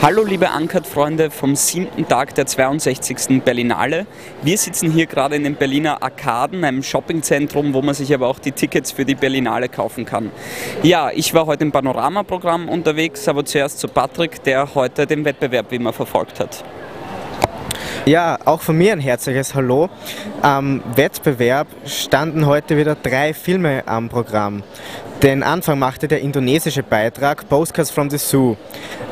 [0.00, 3.42] Hallo liebe Uncut-Freunde vom siebten Tag der 62.
[3.42, 4.06] Berlinale.
[4.42, 8.38] Wir sitzen hier gerade in den Berliner Arkaden, einem Shoppingzentrum, wo man sich aber auch
[8.38, 10.30] die Tickets für die Berlinale kaufen kann.
[10.84, 15.72] Ja, ich war heute im Panorama-Programm unterwegs, aber zuerst zu Patrick, der heute den Wettbewerb
[15.72, 16.62] wie immer verfolgt hat.
[18.08, 19.90] Ja, auch von mir ein herzliches Hallo.
[20.40, 24.62] Am Wettbewerb standen heute wieder drei Filme am Programm.
[25.22, 28.56] Den Anfang machte der indonesische Beitrag Postcards from the Zoo.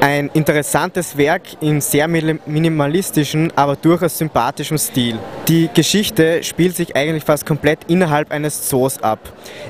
[0.00, 5.20] Ein interessantes Werk in sehr minimalistischem, aber durchaus sympathischem Stil.
[5.46, 9.20] Die Geschichte spielt sich eigentlich fast komplett innerhalb eines Zoos ab.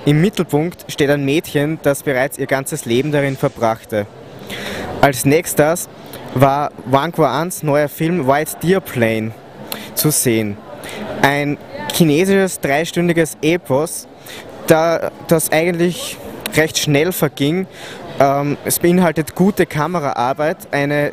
[0.07, 4.07] Im Mittelpunkt steht ein Mädchen, das bereits ihr ganzes Leben darin verbrachte.
[5.03, 5.91] Als nächstes
[6.35, 9.33] war Wang Quans neuer Film White Deer Plane
[9.95, 10.57] zu sehen.
[11.23, 11.59] Ein
[11.93, 14.07] chinesisches dreistündiges Epos,
[14.67, 16.17] da das eigentlich
[16.55, 17.67] recht schnell verging.
[18.19, 21.13] Ähm, es beinhaltet gute Kameraarbeit, eine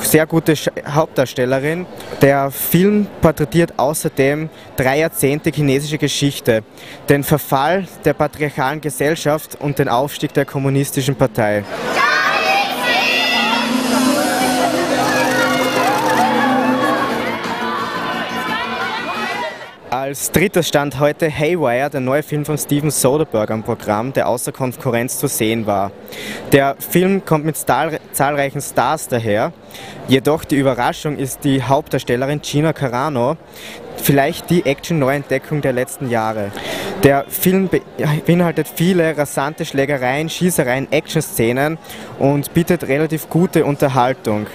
[0.00, 0.54] sehr gute
[0.86, 1.86] Hauptdarstellerin.
[2.20, 6.62] Der Film porträtiert außerdem drei Jahrzehnte chinesische Geschichte,
[7.08, 11.64] den Verfall der patriarchalen Gesellschaft und den Aufstieg der kommunistischen Partei.
[20.02, 24.50] Als drittes stand heute Haywire, der neue Film von Steven Soderbergh am Programm, der außer
[24.50, 25.92] Konkurrenz zu sehen war.
[26.50, 29.52] Der Film kommt mit zahlreichen Stars daher,
[30.08, 33.36] jedoch die Überraschung ist die Hauptdarstellerin Gina Carano,
[33.96, 36.50] vielleicht die Action-Neuentdeckung der letzten Jahre.
[37.04, 37.70] Der Film
[38.26, 41.78] beinhaltet viele rasante Schlägereien, Schießereien, Action-Szenen
[42.18, 44.48] und bietet relativ gute Unterhaltung,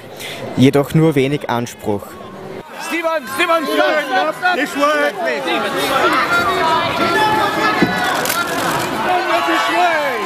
[0.58, 2.04] jedoch nur wenig Anspruch.
[2.98, 3.22] This way.
[4.58, 4.58] Steven.
[4.58, 4.74] This
[9.78, 10.18] way.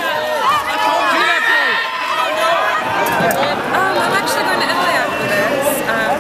[3.76, 5.84] Um, I'm actually going to Italy after this.
[5.84, 6.16] Um,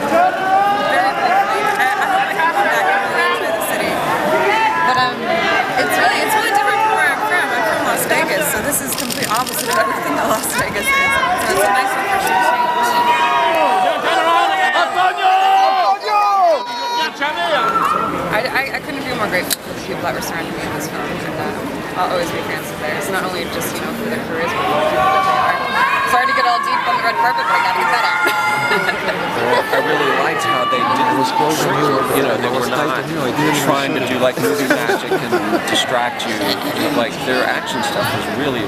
[1.56, 1.88] briefly.
[1.88, 3.96] I, really the city.
[4.92, 5.16] But um,
[5.80, 7.48] it's really it's really different from where I'm from.
[7.48, 10.84] I'm from Las Vegas, so this is complete opposite of everything that Las Vegas is.
[10.84, 12.72] So it's a nice refreshing change.
[18.32, 20.74] I, I, I, couldn't be more grateful for the people that were surrounding me in
[20.74, 23.94] this film, and uh, I'll always be fans of theirs, not only just you know
[24.02, 26.10] for their careers, but for the people that they are.
[26.10, 28.18] Sorry to get all deep on the red carpet, but I gotta get that out.
[29.78, 31.30] I really liked how they didn't,
[32.18, 32.98] you know, they were not
[33.62, 35.34] trying to do like movie magic and
[35.70, 36.34] distract you.
[36.98, 38.66] Like their action stuff was really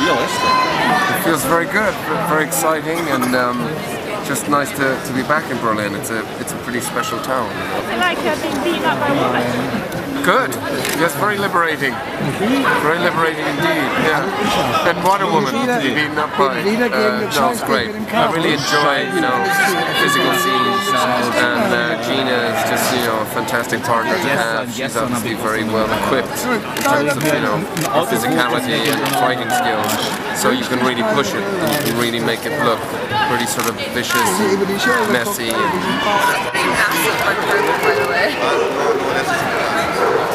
[0.00, 0.56] realistic.
[0.56, 1.92] It feels very good,
[2.32, 3.36] very exciting, and.
[3.36, 5.94] Um, just nice to, to be back in Berlin.
[5.94, 7.48] It's a it's a pretty special town.
[7.88, 10.00] I like being beaten up by women.
[10.20, 10.52] Good.
[11.00, 11.96] Yes, very liberating.
[12.84, 13.88] Very liberating indeed.
[14.04, 14.90] Yeah.
[14.92, 16.60] And Water Woman to be beaten up by.
[16.60, 17.88] Uh, no, it's great.
[18.12, 19.32] I really enjoy you know
[19.96, 20.84] physical scenes,
[21.40, 22.59] and uh, Gina
[23.30, 24.74] fantastic partner to have.
[24.74, 27.58] She's obviously very well equipped in terms of you know
[28.10, 29.90] physicality and fighting skills.
[30.40, 31.42] So you can really push it.
[31.42, 32.80] And you can really make it look
[33.30, 35.50] pretty sort of vicious, and messy.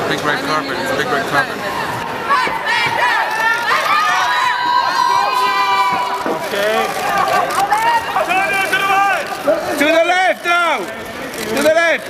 [0.09, 0.77] Big red carpet.
[0.79, 1.84] It's a big red carpet.
[11.75, 12.07] Left!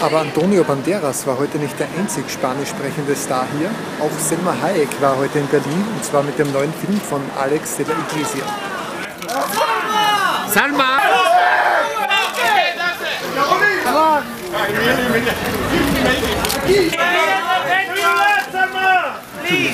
[0.00, 3.70] Aber Antonio Banderas war heute nicht der einzig spanisch sprechende Star hier.
[4.00, 7.76] Auch Selma Hayek war heute in Berlin und zwar mit dem neuen Film von Alex
[7.76, 8.44] de la Iglesia.
[10.48, 10.98] Salma!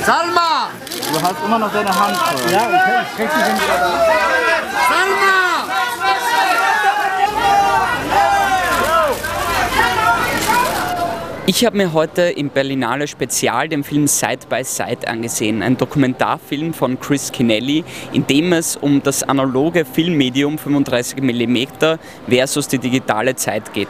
[0.05, 0.71] Salma!
[1.13, 2.17] Du hast immer noch deine Hand.
[2.51, 2.69] Ja,
[3.03, 3.45] ich krieg dich
[4.89, 5.28] Salma!
[11.51, 16.75] Ich habe mir heute im Berlinale Spezial den Film Side by Side angesehen, ein Dokumentarfilm
[16.75, 21.57] von Chris Kinelli, in dem es um das analoge Filmmedium 35 mm
[22.29, 23.89] versus die digitale Zeit geht.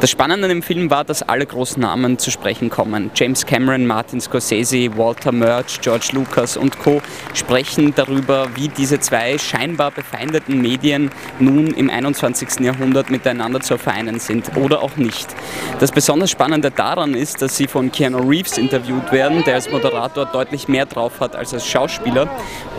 [0.00, 3.10] Das Spannende an dem Film war, dass alle großen Namen zu sprechen kommen.
[3.14, 7.02] James Cameron, Martin Scorsese, Walter Murch, George Lucas und Co.
[7.34, 12.60] sprechen darüber, wie diese zwei scheinbar befeindeten Medien nun im 21.
[12.60, 15.26] Jahrhundert miteinander zu vereinen sind oder auch nicht.
[15.80, 19.70] Das besonders Spannende daran daran ist, dass sie von Keanu Reeves interviewt werden, der als
[19.70, 22.28] Moderator deutlich mehr drauf hat als als Schauspieler.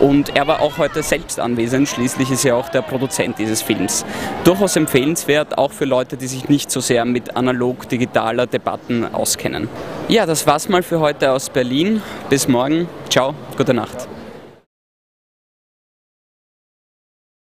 [0.00, 4.04] Und er war auch heute selbst anwesend, schließlich ist er auch der Produzent dieses Films.
[4.44, 9.68] Durchaus empfehlenswert, auch für Leute, die sich nicht so sehr mit analog-digitaler Debatten auskennen.
[10.08, 12.00] Ja, das war's mal für heute aus Berlin.
[12.30, 12.88] Bis morgen.
[13.10, 14.08] Ciao, gute Nacht.